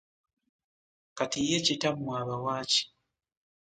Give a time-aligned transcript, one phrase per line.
[1.17, 2.83] Kati ye kitammwe abawa ki?